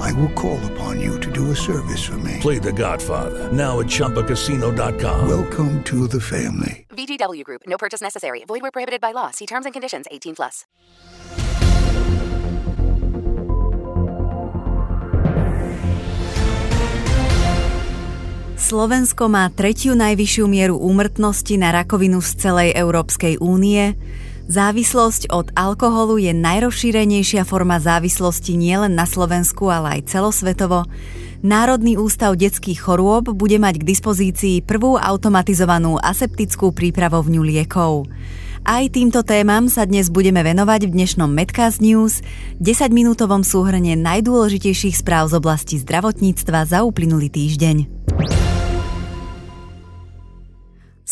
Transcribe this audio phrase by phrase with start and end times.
[0.00, 2.38] I will call upon you to do a service for me.
[2.40, 5.28] Play The Godfather now at ChumbaCasino.com.
[5.28, 6.86] Welcome to the family.
[6.90, 7.62] VGW Group.
[7.66, 8.44] No purchase necessary.
[8.46, 9.30] Void where prohibited by law.
[9.30, 10.06] See terms and conditions.
[10.10, 10.64] 18 plus.
[18.62, 23.98] Slovensko má tretiu najvyššiu mieru úmrtnosti na rakovinu z celej Európskej únie.
[24.52, 30.84] Závislosť od alkoholu je najrozšírenejšia forma závislosti nielen na Slovensku, ale aj celosvetovo.
[31.40, 38.12] Národný ústav detských chorôb bude mať k dispozícii prvú automatizovanú aseptickú prípravovňu liekov.
[38.68, 42.20] Aj týmto témam sa dnes budeme venovať v dnešnom Medcast News,
[42.60, 48.01] 10-minútovom súhrne najdôležitejších správ z oblasti zdravotníctva za uplynulý týždeň.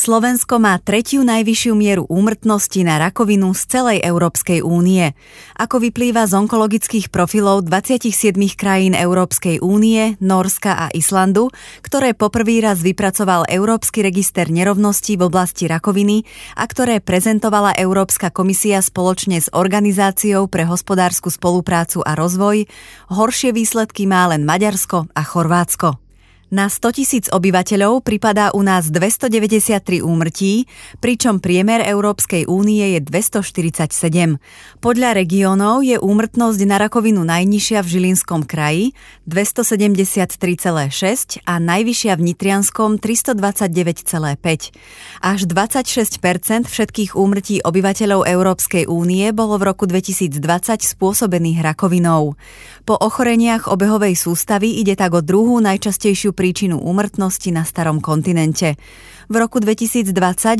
[0.00, 5.12] Slovensko má tretiu najvyššiu mieru úmrtnosti na rakovinu z celej Európskej únie.
[5.60, 11.52] Ako vyplýva z onkologických profilov 27 krajín Európskej únie, Norska a Islandu,
[11.84, 16.24] ktoré poprvý raz vypracoval Európsky register nerovností v oblasti rakoviny
[16.56, 22.64] a ktoré prezentovala Európska komisia spoločne s Organizáciou pre hospodárskú spoluprácu a rozvoj,
[23.12, 26.09] horšie výsledky má len Maďarsko a Chorvátsko.
[26.50, 30.66] Na 100 tisíc obyvateľov pripadá u nás 293 úmrtí,
[30.98, 34.42] pričom priemer Európskej únie je 247.
[34.82, 38.98] Podľa regiónov je úmrtnosť na rakovinu najnižšia v Žilinskom kraji
[39.30, 44.74] 273,6 a najvyššia v Nitrianskom 329,5.
[45.22, 50.34] Až 26% všetkých úmrtí obyvateľov Európskej únie bolo v roku 2020
[50.82, 52.34] spôsobených rakovinou.
[52.82, 58.80] Po ochoreniach obehovej sústavy ide tak o druhú najčastejšiu príčinu úmrtnosti na starom kontinente.
[59.28, 60.08] V roku 2020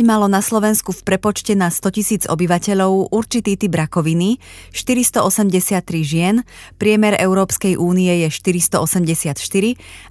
[0.04, 4.36] malo na Slovensku v prepočte na 100 tisíc obyvateľov určitý typ rakoviny
[4.76, 6.44] 483 žien,
[6.76, 9.32] priemer Európskej únie je 484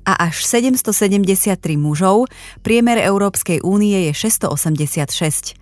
[0.09, 2.25] a až 773 mužov,
[2.65, 5.53] priemer Európskej únie je 686.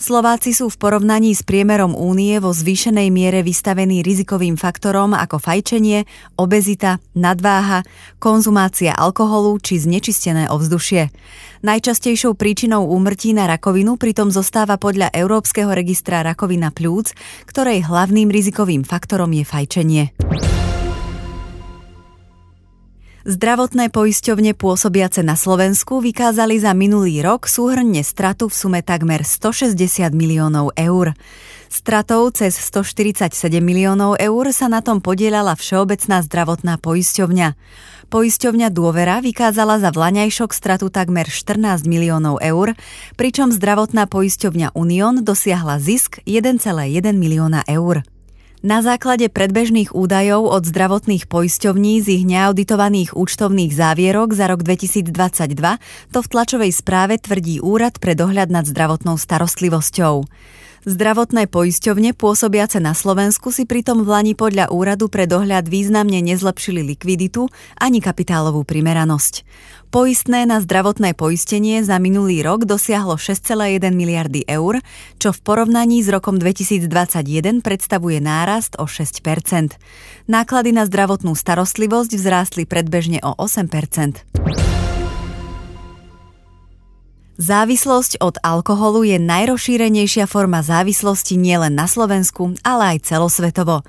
[0.00, 6.08] Slováci sú v porovnaní s priemerom únie vo zvýšenej miere vystavení rizikovým faktorom ako fajčenie,
[6.40, 7.84] obezita, nadváha,
[8.16, 11.12] konzumácia alkoholu či znečistené ovzdušie.
[11.60, 17.12] Najčastejšou príčinou úmrtí na rakovinu pritom zostáva podľa Európskeho registra rakovina plúc,
[17.44, 20.04] ktorej hlavným rizikovým faktorom je fajčenie.
[23.20, 29.76] Zdravotné poisťovne pôsobiace na Slovensku vykázali za minulý rok súhrne stratu v sume takmer 160
[30.16, 31.12] miliónov eur.
[31.68, 33.28] Stratou cez 147
[33.60, 37.60] miliónov eur sa na tom podielala Všeobecná zdravotná poisťovňa.
[38.08, 42.72] Poisťovňa Dôvera vykázala za vlaňajšok stratu takmer 14 miliónov eur,
[43.20, 46.56] pričom zdravotná poisťovňa Unión dosiahla zisk 1,1
[47.12, 48.00] milióna eur.
[48.60, 55.16] Na základe predbežných údajov od zdravotných poisťovní z ich neauditovaných účtovných závierok za rok 2022
[56.12, 60.28] to v tlačovej správe tvrdí Úrad pre dohľad nad zdravotnou starostlivosťou.
[60.80, 66.80] Zdravotné poisťovne pôsobiace na Slovensku si pritom v Lani podľa úradu pre dohľad významne nezlepšili
[66.80, 69.44] likviditu ani kapitálovú primeranosť.
[69.92, 74.80] Poistné na zdravotné poistenie za minulý rok dosiahlo 6,1 miliardy eur,
[75.20, 79.76] čo v porovnaní s rokom 2021 predstavuje nárast o 6%
[80.32, 83.68] Náklady na zdravotnú starostlivosť vzrástli predbežne o 8
[87.40, 93.80] Závislosť od alkoholu je najrozšírenejšia forma závislosti nielen na Slovensku, ale aj celosvetovo.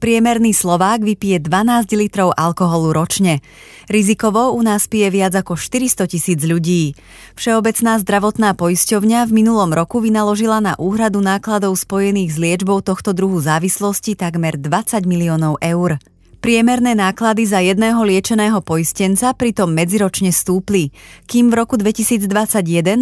[0.00, 3.44] Priemerný Slovák vypije 12 litrov alkoholu ročne.
[3.92, 6.96] Rizikovo u nás pije viac ako 400 tisíc ľudí.
[7.36, 13.36] Všeobecná zdravotná poisťovňa v minulom roku vynaložila na úhradu nákladov spojených s liečbou tohto druhu
[13.36, 16.00] závislosti takmer 20 miliónov eur.
[16.44, 20.92] Priemerné náklady za jedného liečeného poistenca pritom medziročne stúpli,
[21.24, 22.28] kým v roku 2021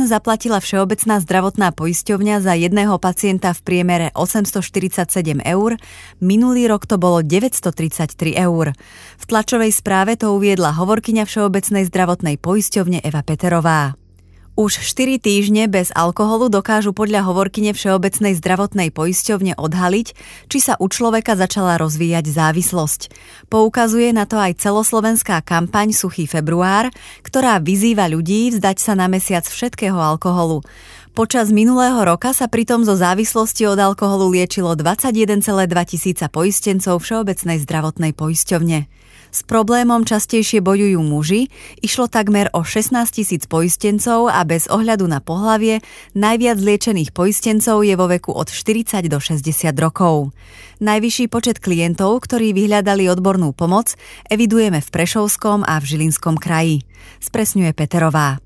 [0.06, 5.74] zaplatila Všeobecná zdravotná poisťovňa za jedného pacienta v priemere 847 eur,
[6.22, 8.78] minulý rok to bolo 933 eur.
[9.18, 14.01] V tlačovej správe to uviedla hovorkyňa Všeobecnej zdravotnej poisťovne Eva Peterová.
[14.52, 20.12] Už 4 týždne bez alkoholu dokážu podľa hovorkyne Všeobecnej zdravotnej poisťovne odhaliť,
[20.52, 23.00] či sa u človeka začala rozvíjať závislosť.
[23.48, 26.92] Poukazuje na to aj celoslovenská kampaň Suchý február,
[27.24, 30.60] ktorá vyzýva ľudí vzdať sa na mesiac všetkého alkoholu.
[31.12, 35.44] Počas minulého roka sa pritom zo závislosti od alkoholu liečilo 21,2
[35.84, 38.88] tisíca poistencov Všeobecnej zdravotnej poisťovne.
[39.28, 41.52] S problémom častejšie bojujú muži,
[41.84, 45.84] išlo takmer o 16 tisíc poistencov a bez ohľadu na pohlavie
[46.16, 50.32] najviac liečených poistencov je vo veku od 40 do 60 rokov.
[50.80, 54.00] Najvyšší počet klientov, ktorí vyhľadali odbornú pomoc,
[54.32, 56.88] evidujeme v Prešovskom a v Žilinskom kraji.
[57.20, 58.40] Spresňuje Peterová.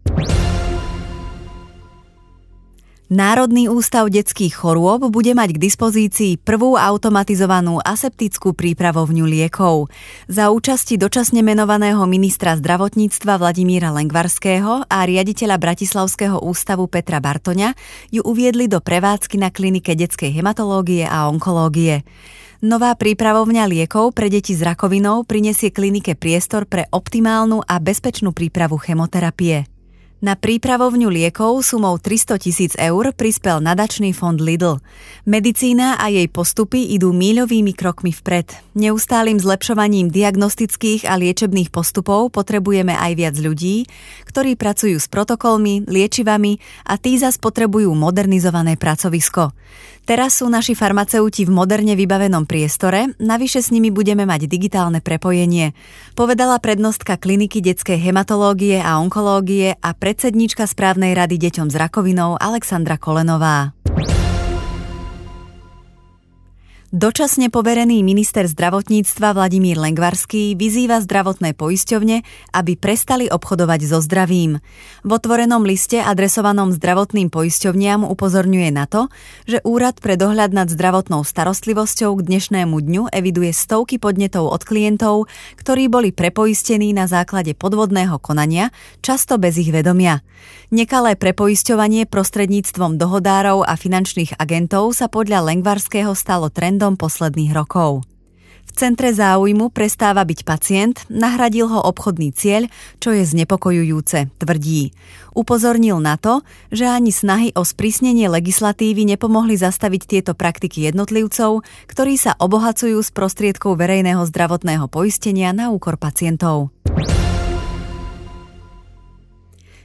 [3.06, 9.94] Národný ústav detských chorôb bude mať k dispozícii prvú automatizovanú aseptickú prípravovňu liekov.
[10.26, 17.78] Za účasti dočasne menovaného ministra zdravotníctva Vladimíra Lengvarského a riaditeľa Bratislavského ústavu Petra Bartoňa
[18.10, 22.02] ju uviedli do prevádzky na klinike detskej hematológie a onkológie.
[22.58, 28.82] Nová prípravovňa liekov pre deti s rakovinou prinesie klinike priestor pre optimálnu a bezpečnú prípravu
[28.82, 29.75] chemoterapie.
[30.16, 34.80] Na prípravovňu liekov sumou 300 tisíc eur prispel nadačný fond Lidl.
[35.28, 38.48] Medicína a jej postupy idú míľovými krokmi vpred.
[38.80, 43.84] Neustálým zlepšovaním diagnostických a liečebných postupov potrebujeme aj viac ľudí,
[44.24, 49.52] ktorí pracujú s protokolmi, liečivami a tí zas potrebujú modernizované pracovisko.
[50.06, 55.74] Teraz sú naši farmaceuti v moderne vybavenom priestore, navyše s nimi budeme mať digitálne prepojenie,
[56.14, 62.94] povedala prednostka kliniky detskej hematológie a onkológie a predsedníčka správnej rady deťom s rakovinou Alexandra
[62.94, 63.74] Kolenová.
[66.96, 72.24] Dočasne poverený minister zdravotníctva Vladimír Lengvarský vyzýva zdravotné poisťovne,
[72.56, 74.64] aby prestali obchodovať so zdravím.
[75.04, 79.12] V otvorenom liste adresovanom zdravotným poisťovniam upozorňuje na to,
[79.44, 85.28] že Úrad pre dohľad nad zdravotnou starostlivosťou k dnešnému dňu eviduje stovky podnetov od klientov,
[85.60, 88.72] ktorí boli prepoistení na základe podvodného konania,
[89.04, 90.24] často bez ich vedomia.
[90.72, 98.06] Nekalé prepoisťovanie prostredníctvom dohodárov a finančných agentov sa podľa Lengvarského stalo trendom trendom posledných rokov.
[98.66, 102.70] V centre záujmu prestáva byť pacient, nahradil ho obchodný cieľ,
[103.02, 104.94] čo je znepokojujúce, tvrdí.
[105.34, 112.14] Upozornil na to, že ani snahy o sprísnenie legislatívy nepomohli zastaviť tieto praktiky jednotlivcov, ktorí
[112.20, 116.70] sa obohacujú z prostriedkov verejného zdravotného poistenia na úkor pacientov.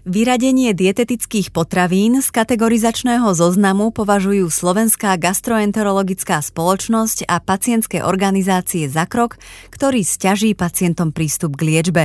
[0.01, 9.37] Vyradenie dietetických potravín z kategorizačného zoznamu považujú Slovenská gastroenterologická spoločnosť a pacientské organizácie za krok,
[9.69, 12.03] ktorý stiaží pacientom prístup k liečbe.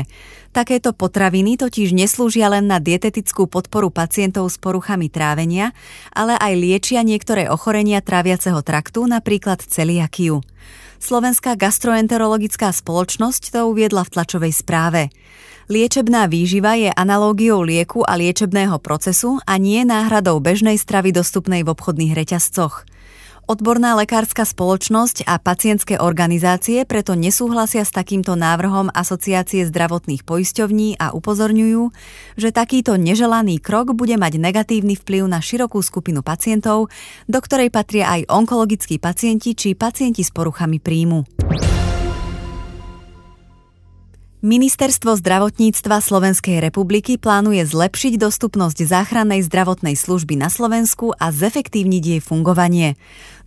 [0.53, 5.73] Takéto potraviny totiž neslúžia len na dietetickú podporu pacientov s poruchami trávenia,
[6.13, 10.45] ale aj liečia niektoré ochorenia tráviaceho traktu, napríklad celiakiu.
[11.01, 15.09] Slovenská gastroenterologická spoločnosť to uviedla v tlačovej správe.
[15.67, 21.75] Liečebná výživa je analógiou lieku a liečebného procesu a nie náhradou bežnej stravy dostupnej v
[21.75, 22.87] obchodných reťazcoch.
[23.51, 31.11] Odborná lekárska spoločnosť a pacientské organizácie preto nesúhlasia s takýmto návrhom Asociácie zdravotných poisťovní a
[31.11, 31.83] upozorňujú,
[32.39, 36.95] že takýto neželaný krok bude mať negatívny vplyv na širokú skupinu pacientov,
[37.27, 41.27] do ktorej patria aj onkologickí pacienti či pacienti s poruchami príjmu.
[44.47, 52.21] Ministerstvo zdravotníctva Slovenskej republiky plánuje zlepšiť dostupnosť záchrannej zdravotnej služby na Slovensku a zefektívniť jej
[52.23, 52.95] fungovanie.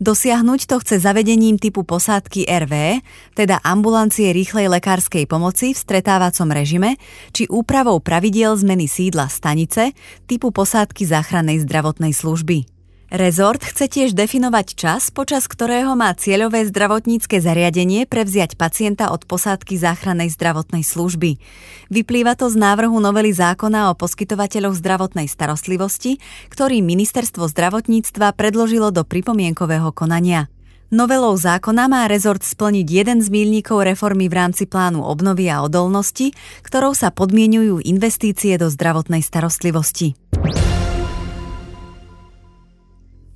[0.03, 2.99] Dosiahnuť to chce zavedením typu posádky RV,
[3.31, 6.99] teda ambulancie rýchlej lekárskej pomoci v stretávacom režime,
[7.31, 9.95] či úpravou pravidiel zmeny sídla stanice
[10.27, 12.78] typu posádky záchrannej zdravotnej služby.
[13.09, 19.81] Rezort chce tiež definovať čas, počas ktorého má cieľové zdravotnícke zariadenie prevziať pacienta od posádky
[19.81, 21.41] záchrannej zdravotnej služby.
[21.89, 26.21] Vyplýva to z návrhu novely zákona o poskytovateľoch zdravotnej starostlivosti,
[26.53, 30.45] ktorý Ministerstvo zdravotníctva predložilo do pripomienkového konania.
[30.93, 36.29] Novelou zákona má rezort splniť jeden z mílnikov reformy v rámci plánu obnovy a odolnosti,
[36.61, 40.13] ktorou sa podmienujú investície do zdravotnej starostlivosti.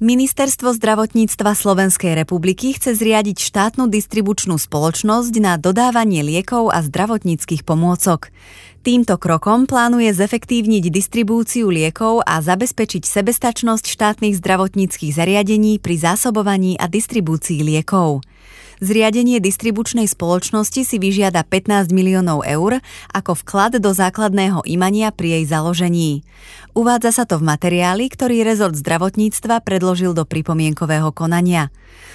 [0.04, 8.28] Ministerstvo zdravotníctva Slovenskej republiky chce zriadiť štátnu distribučnú spoločnosť na dodávanie liekov a zdravotníckých pomôcok.
[8.84, 16.92] Týmto krokom plánuje zefektívniť distribúciu liekov a zabezpečiť sebestačnosť štátnych zdravotníckých zariadení pri zásobovaní a
[16.92, 18.28] distribúcii liekov.
[18.84, 22.84] Zriadenie distribučnej spoločnosti si vyžiada 15 miliónov eur
[23.16, 26.28] ako vklad do základného imania pri jej založení.
[26.76, 31.72] Uvádza sa to v materiáli, ktorý rezort zdravotníctva predložil do pripomienkového konania.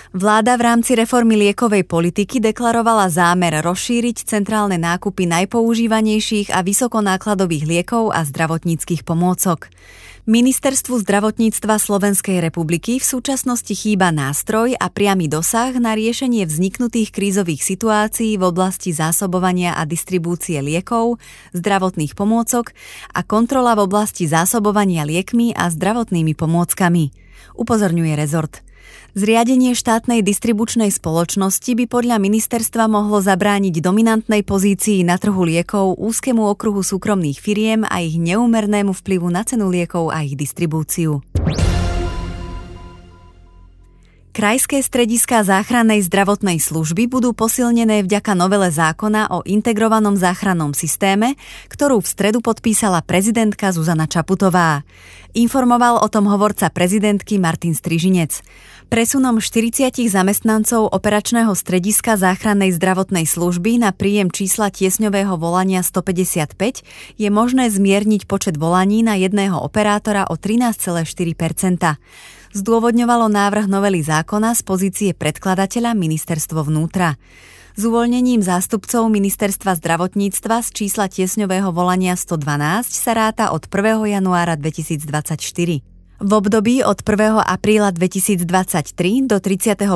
[0.08, 8.16] Vláda v rámci reformy liekovej politiky deklarovala zámer rozšíriť centrálne nákupy najpoužívanejších a vysokonákladových liekov
[8.16, 9.68] a zdravotníckých pomôcok.
[10.24, 17.60] Ministerstvu zdravotníctva Slovenskej republiky v súčasnosti chýba nástroj a priamy dosah na riešenie vzniknutých krízových
[17.60, 21.20] situácií v oblasti zásobovania a distribúcie liekov,
[21.52, 22.72] zdravotných pomôcok
[23.12, 27.12] a kontrola v oblasti zásobovania liekmi a zdravotnými pomôckami,
[27.60, 28.67] upozorňuje rezort.
[29.16, 36.44] Zriadenie štátnej distribučnej spoločnosti by podľa ministerstva mohlo zabrániť dominantnej pozícii na trhu liekov úzkému
[36.44, 41.25] okruhu súkromných firiem a ich neúmernému vplyvu na cenu liekov a ich distribúciu.
[44.38, 51.35] Krajské strediská záchrannej zdravotnej služby budú posilnené vďaka novele zákona o integrovanom záchrannom systéme,
[51.66, 54.87] ktorú v stredu podpísala prezidentka Zuzana Čaputová.
[55.35, 58.47] Informoval o tom hovorca prezidentky Martin Strižinec.
[58.87, 66.54] Presunom 40 zamestnancov operačného strediska záchrannej zdravotnej služby na príjem čísla tiesňového volania 155
[67.18, 70.95] je možné zmierniť počet volaní na jedného operátora o 13,4
[72.57, 77.19] zdôvodňovalo návrh novely zákona z pozície predkladateľa ministerstvo vnútra.
[77.78, 84.19] S uvoľnením zástupcov ministerstva zdravotníctva z čísla tiesňového volania 112 sa ráta od 1.
[84.19, 85.99] januára 2024.
[86.19, 87.38] V období od 1.
[87.47, 89.87] apríla 2023 do 31.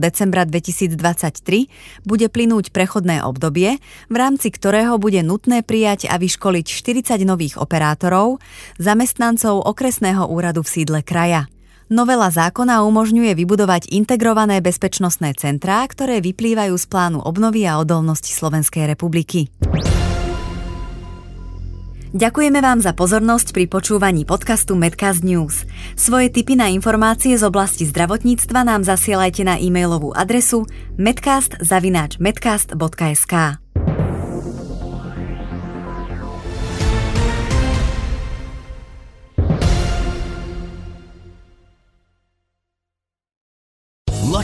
[0.00, 7.28] decembra 2023 bude plynúť prechodné obdobie, v rámci ktorého bude nutné prijať a vyškoliť 40
[7.28, 8.40] nových operátorov,
[8.80, 11.44] zamestnancov okresného úradu v sídle kraja.
[11.86, 18.90] Novela zákona umožňuje vybudovať integrované bezpečnostné centrá, ktoré vyplývajú z plánu obnovy a odolnosti Slovenskej
[18.90, 19.46] republiky.
[22.16, 25.68] Ďakujeme vám za pozornosť pri počúvaní podcastu Medcast News.
[25.94, 30.64] Svoje tipy na informácie z oblasti zdravotníctva nám zasielajte na e-mailovú adresu
[30.96, 33.65] medcast.medcast.sk.